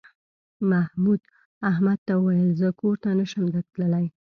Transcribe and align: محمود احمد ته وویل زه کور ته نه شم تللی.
محمود 0.71 1.21
احمد 1.69 1.99
ته 2.07 2.13
وویل 2.17 2.51
زه 2.61 2.69
کور 2.79 2.95
ته 3.03 3.09
نه 3.19 3.25
شم 3.31 3.43
تللی. 3.73 4.05